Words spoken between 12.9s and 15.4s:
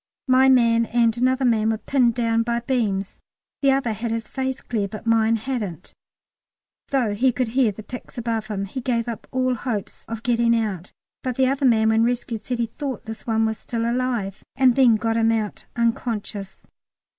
this one was still alive, and then got him